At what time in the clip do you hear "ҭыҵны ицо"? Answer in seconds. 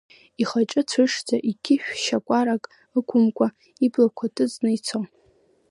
4.35-4.99